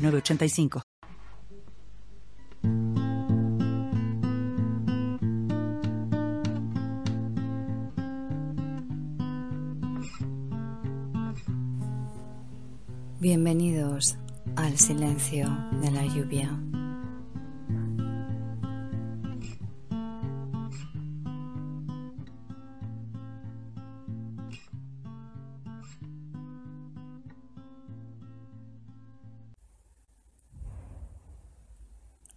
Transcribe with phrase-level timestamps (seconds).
[0.00, 0.82] 906985.
[13.20, 14.16] Bienvenidos
[14.56, 15.46] al silencio
[15.82, 16.69] de la lluvia.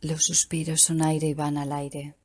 [0.03, 2.17] Los suspiros son aire y van al aire.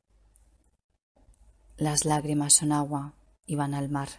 [1.77, 4.09] Las lágrimas son agua y van al mar.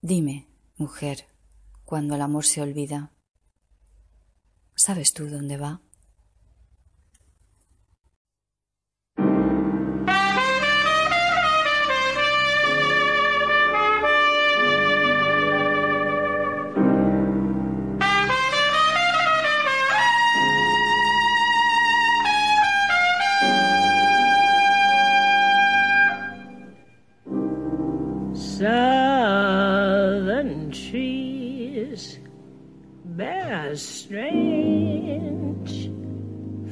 [0.00, 1.26] Dime, mujer,
[1.84, 3.10] cuando el amor se olvida,
[4.76, 5.82] ¿sabes tú dónde va?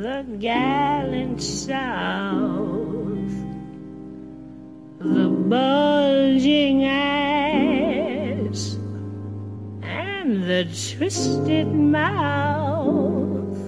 [0.00, 2.88] the gallant South.
[4.98, 8.78] The bulging eyes
[9.82, 13.58] and the twisted mouth.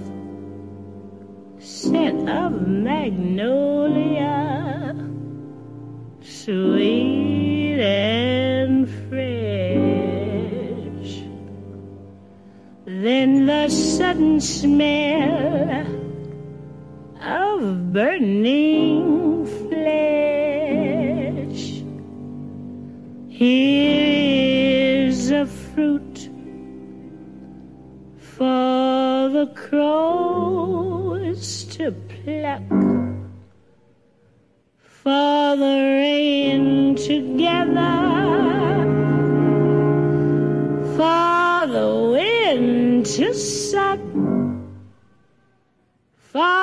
[1.59, 3.75] Scent of magnolia,
[6.19, 9.53] sweet and fresh.
[12.85, 15.82] Then the sudden smell
[17.93, 19.85] burning flesh.
[23.29, 26.27] Here is a fruit
[28.17, 32.63] for the crows to pluck,
[34.81, 37.99] for the rain together,
[40.95, 43.99] for the wind to suck
[46.17, 46.62] for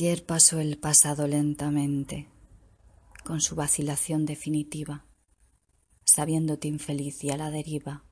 [0.00, 2.26] Ayer pasó el pasado lentamente,
[3.22, 5.04] con su vacilación definitiva,
[6.06, 8.06] sabiéndote infeliz y a la deriva,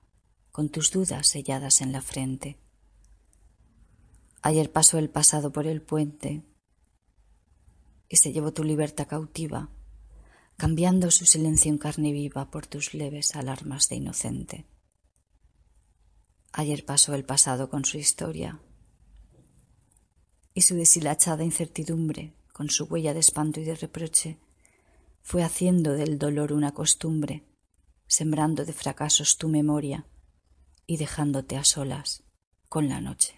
[0.53, 2.59] con tus dudas selladas en la frente.
[4.43, 6.43] Ayer pasó el pasado por el puente
[8.07, 9.71] y se llevó tu libertad cautiva,
[10.59, 14.67] cambiando su silencio en carne viva por tus leves alarmas de inocente.
[16.53, 18.61] Ayer pasó el pasado con su historia
[20.59, 24.39] y su deshilachada incertidumbre, con su huella de espanto y de reproche,
[25.23, 27.45] fue haciendo del dolor una costumbre,
[28.09, 30.09] sembrando de fracasos tu memoria
[30.85, 32.25] y dejándote a solas
[32.69, 33.38] con la noche.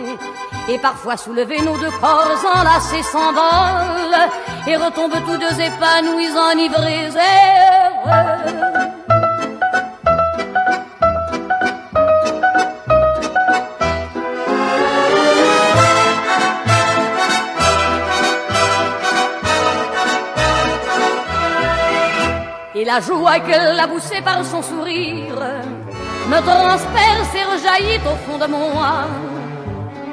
[0.69, 4.29] et parfois soulever nos deux corps enlacés s'envolent
[4.67, 7.09] et retombent tous deux épanouis, enivrés
[22.81, 25.35] et la joie qu'elle a poussée par son sourire
[26.27, 29.05] me transperce et rejaillit au fond de moi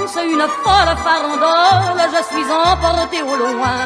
[0.00, 3.80] danse une folle farandole, je suis emporté au loin.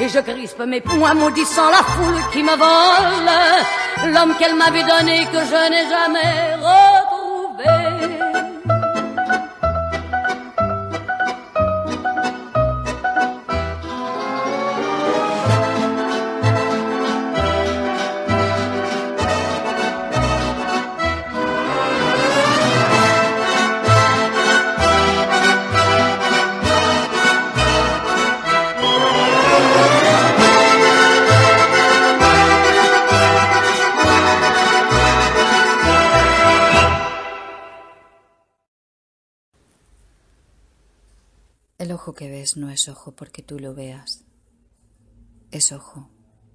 [0.00, 5.26] Et je crispe mes poings maudissant la foule qui me vole, l'homme qu'elle m'avait donné
[5.26, 7.21] que je n'ai jamais retrouvé.
[41.90, 44.24] Ojo que ves no es ojo porque tú lo veas,
[45.50, 46.08] es ojo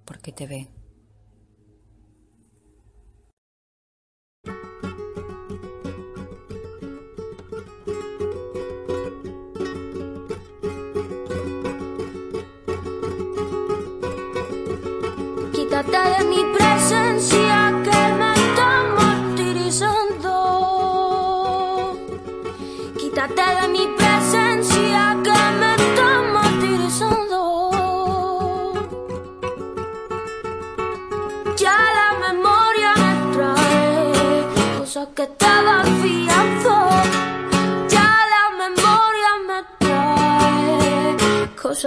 [0.05, 0.69] porque te ve.
[15.51, 17.46] Quítate de mi presencia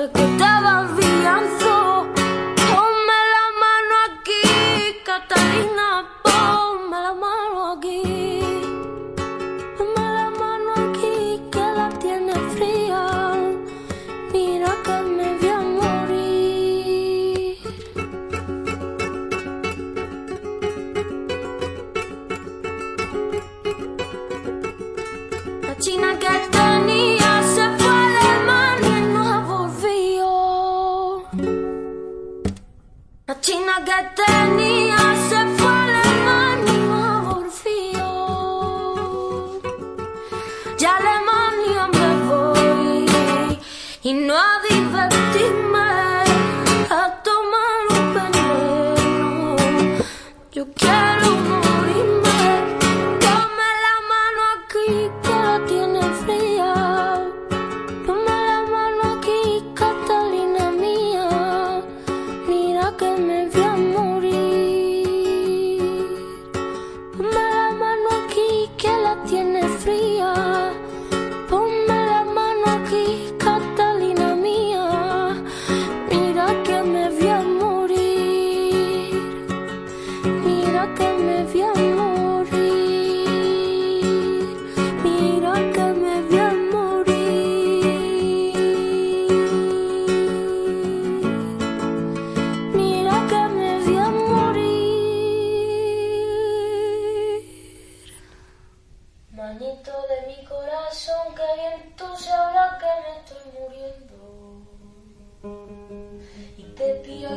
[0.09, 1.43] que todavía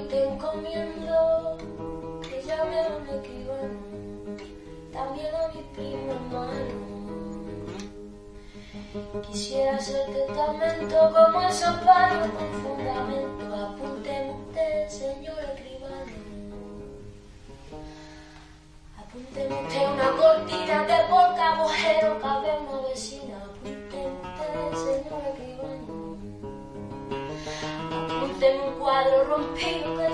[0.10, 1.58] te encomiendo
[2.22, 3.72] que ya veo me escriban
[4.92, 6.94] también a mi primo hermano.
[9.28, 13.56] Quisiera ser testamento como esos palos con fundamento.
[13.56, 16.12] apúnteme usted, señor escribano.
[18.98, 23.43] apúnteme usted una cortina de por cabojero cabe una vecina.
[29.04, 30.08] Apúnteme un cuadro rompido que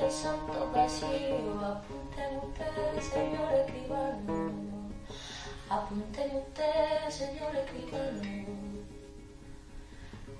[0.00, 1.38] de santo vacío.
[1.66, 4.34] Apúnteme usted, señor escribano.
[5.68, 8.22] Apúnteme usted, señor escribano.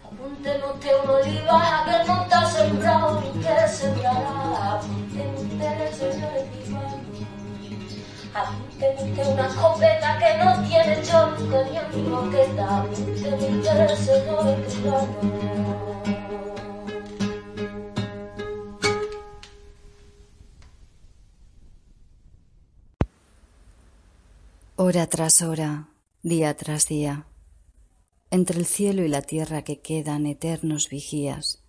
[0.05, 4.75] Apúnteme usted un olivaja que no está sembrado ni que sembrará.
[4.75, 6.97] Apúnteme usted, señor escribano.
[8.35, 12.85] Apúnteme usted una escopeta que no tiene chonco ni amigo que da.
[12.85, 16.02] Usted, señor escribano.
[24.95, 25.89] Hora tras hora,
[26.23, 27.27] día tras día,
[28.31, 31.65] entre el cielo y la tierra que quedan eternos vigías,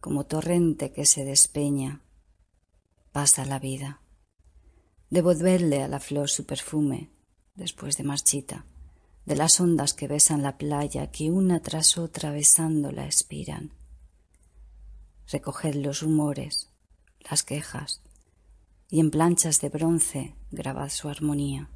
[0.00, 2.02] como torrente que se despeña,
[3.12, 4.00] pasa la vida.
[5.08, 7.12] Devolverle a la flor su perfume,
[7.54, 8.66] después de marchita,
[9.24, 13.72] de las ondas que besan la playa, que una tras otra besándola expiran.
[15.30, 16.70] Recoger los rumores,
[17.30, 18.02] las quejas,
[18.90, 21.70] y en planchas de bronce grabad su armonía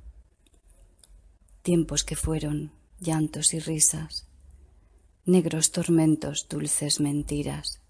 [1.66, 2.70] tiempos que fueron
[3.00, 4.28] llantos y risas,
[5.24, 7.82] negros tormentos, dulces mentiras.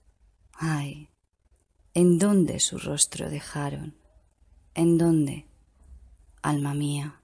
[0.54, 1.10] Ay,
[1.92, 3.94] ¿en dónde su rostro dejaron?
[4.72, 5.44] ¿En dónde,
[6.40, 7.20] alma mía?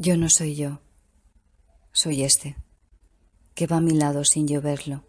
[0.00, 0.80] Yo no soy yo,
[1.90, 2.54] soy este,
[3.56, 5.02] que va a mi lado sin yo verlo,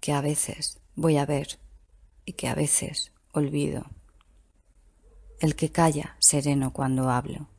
[0.00, 1.58] que a veces voy a ver
[2.24, 3.84] y que a veces olvido.
[5.38, 7.50] El que calla sereno cuando hablo,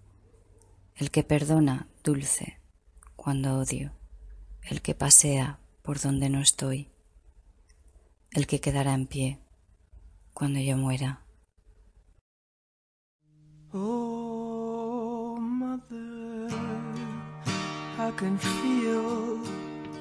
[0.96, 2.60] el que perdona dulce
[3.16, 3.92] cuando odio,
[4.64, 6.90] el que pasea por donde no estoy,
[8.32, 9.38] el que quedará en pie
[10.34, 11.22] cuando yo muera.
[13.72, 14.59] Oh,
[18.10, 19.38] I can feel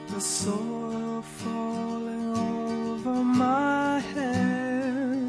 [0.09, 5.29] the soil falling over my head.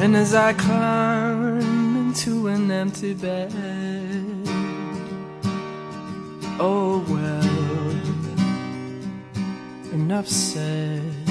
[0.00, 3.52] And as I climb into an empty bed,
[6.58, 7.90] oh well,
[9.92, 11.23] enough said.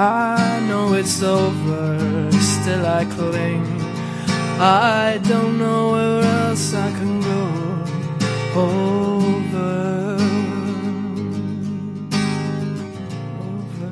[0.00, 3.66] I know it's over, still I cling.
[4.58, 7.42] I don't know where else I can go.
[8.56, 10.16] Over,
[13.44, 13.90] over.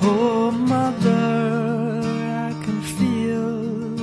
[0.00, 1.20] Oh, mother,
[2.48, 3.94] I can feel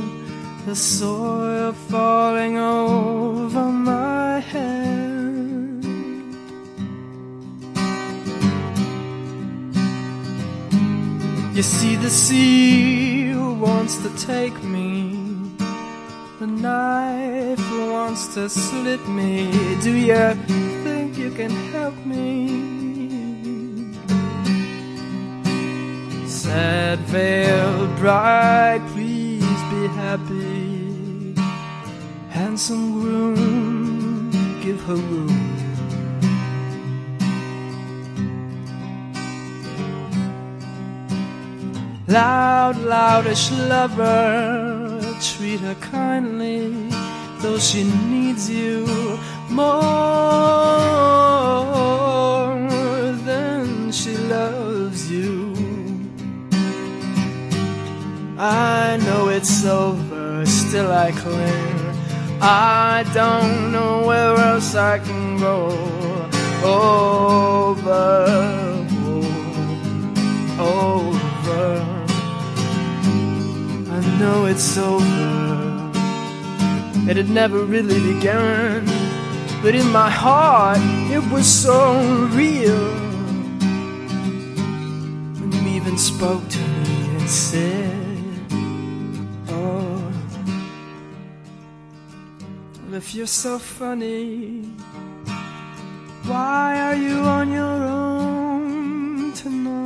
[0.67, 3.98] the soil falling over my
[11.59, 15.51] You see, the sea who wants to take me.
[16.39, 19.51] The knife who wants to slit me.
[19.81, 20.35] Do you
[20.85, 23.91] think you can help me?
[26.29, 31.35] Sad veiled bride, please be happy.
[32.29, 34.31] Handsome groom,
[34.63, 35.48] give her room.
[42.09, 46.89] Loud, loudish lover, treat her kindly,
[47.37, 48.87] though she needs you
[49.51, 49.67] more
[53.25, 55.53] than she loves you.
[58.39, 61.93] I know it's over, still I cling.
[62.41, 65.69] I don't know where else I can go.
[66.63, 68.25] Over,
[70.57, 71.88] over.
[74.19, 75.91] Know it's over.
[77.09, 78.85] It had never really begun,
[79.63, 80.77] but in my heart
[81.09, 82.83] it was so real.
[85.39, 88.51] When you even spoke to me and said,
[89.47, 90.11] Oh,
[92.83, 94.63] well, if you're so funny,
[96.25, 99.78] why are you on your own tonight?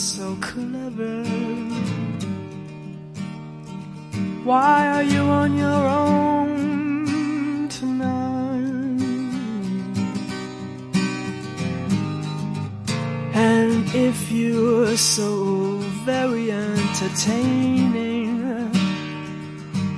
[0.00, 1.24] So clever,
[4.44, 8.96] why are you on your own tonight?
[13.34, 18.40] And if you're so very entertaining,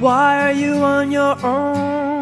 [0.00, 2.21] why are you on your own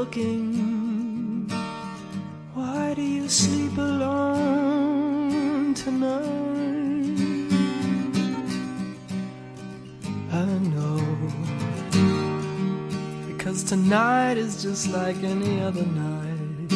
[0.00, 1.46] looking,
[2.54, 6.22] why do you sleep alone tonight?
[10.32, 11.00] I know.
[13.28, 16.70] Because tonight is just like any other night.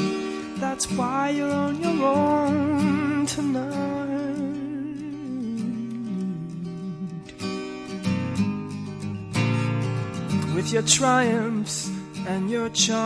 [0.60, 3.74] That's why you're on your own tonight.
[10.54, 11.93] With your triumphs
[12.26, 13.04] and your charms.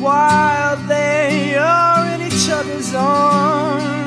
[0.00, 4.02] While they are in each other's arms.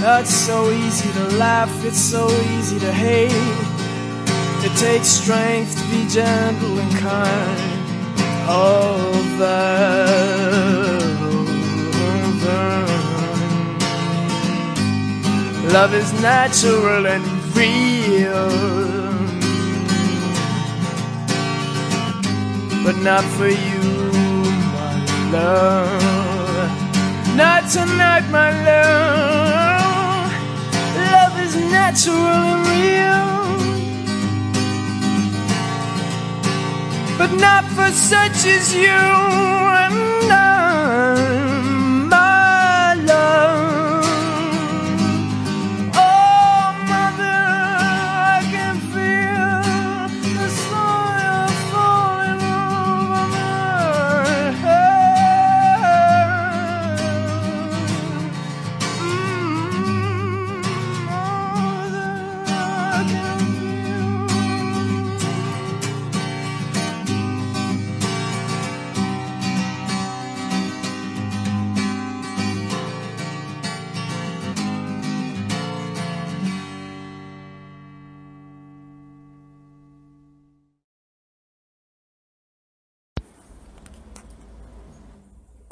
[0.00, 3.32] It's so easy to laugh, it's so easy to hate.
[4.64, 7.78] It takes strength to be gentle and kind.
[8.50, 10.08] Over.
[15.70, 18.50] Love is natural and real.
[22.84, 23.82] But not for you,
[24.74, 24.94] my
[25.32, 26.70] love.
[27.36, 30.32] Not tonight, my love.
[31.12, 33.28] Love is natural and real.
[37.18, 39.77] but not for such as you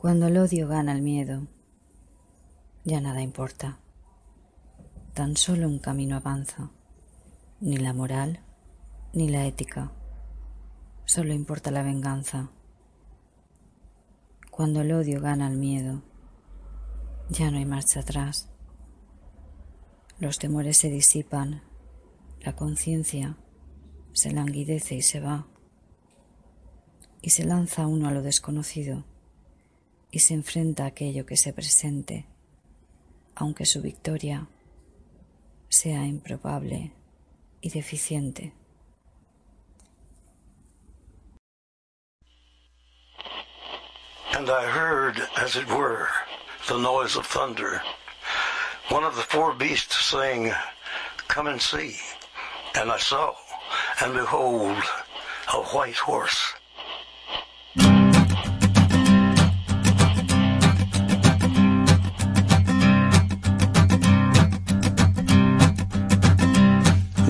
[0.06, 1.48] Cuando el odio gana el miedo,
[2.84, 3.80] ya nada importa.
[5.14, 6.70] Tan solo un camino avanza.
[7.58, 8.38] Ni la moral,
[9.12, 9.90] ni la ética.
[11.06, 12.50] Solo importa la venganza.
[14.52, 16.02] Cuando el odio gana el miedo,
[17.28, 18.48] ya no hay marcha atrás.
[20.20, 21.62] Los temores se disipan,
[22.42, 23.38] la conciencia
[24.12, 25.48] se languidece y se va,
[27.22, 29.04] y se lanza uno a lo desconocido
[30.10, 32.26] y se enfrenta a aquello que se presente,
[33.34, 34.48] aunque su victoria
[35.68, 36.92] sea improbable
[37.60, 38.52] y deficiente.
[44.32, 46.08] And I heard, as it were,
[46.68, 47.80] the noise of thunder.
[48.90, 50.52] One of the four beasts saying,
[51.26, 51.96] Come and see.
[52.74, 53.34] And I saw,
[54.02, 54.82] and behold,
[55.54, 56.52] a white horse.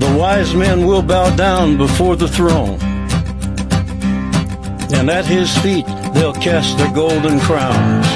[0.00, 2.78] The wise men will bow down before the throne.
[4.96, 5.84] And at his feet
[6.14, 8.06] they'll cast their golden crowns.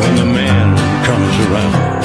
[0.00, 0.66] When the man
[1.04, 2.04] comes around.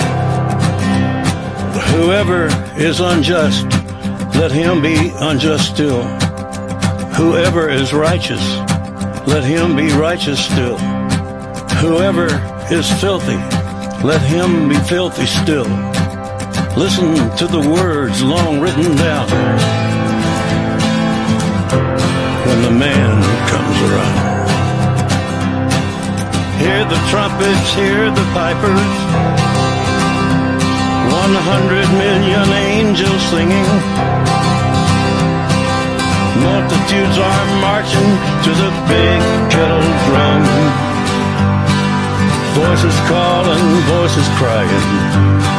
[1.96, 3.66] Whoever is unjust,
[4.36, 6.04] let him be unjust still.
[7.16, 8.46] Whoever is righteous,
[9.26, 10.78] let him be righteous still.
[11.80, 12.28] Whoever
[12.70, 13.40] is filthy,
[14.06, 15.68] let him be filthy still.
[16.78, 19.28] Listen to the words long written down
[22.48, 24.30] when the man comes around.
[26.60, 28.92] Hear the trumpets, hear the pipers.
[31.12, 33.70] One hundred million angels singing.
[36.40, 38.10] Multitudes are marching
[38.46, 39.20] to the big
[39.52, 40.44] kettle drum.
[42.56, 45.59] Voices calling, voices crying.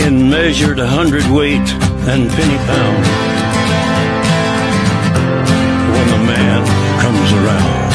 [0.00, 1.68] In measured a hundredweight
[2.08, 3.04] and penny pound.
[5.92, 6.60] When the man
[7.02, 7.88] comes around.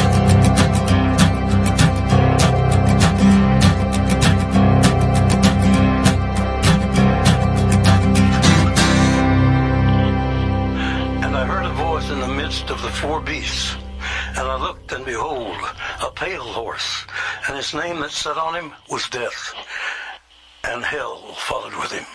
[11.24, 13.76] And I heard a voice in the midst of the four beasts.
[14.36, 15.56] And I looked, and behold,
[16.02, 17.06] a pale horse,
[17.48, 19.54] and his name that sat on him was Death,
[20.66, 22.06] and hell followed with him.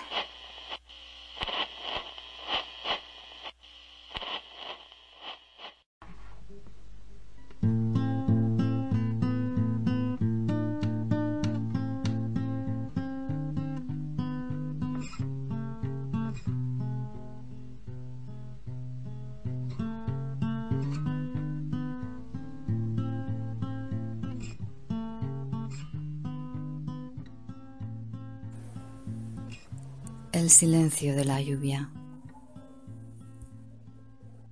[30.49, 31.89] Silencio de la lluvia.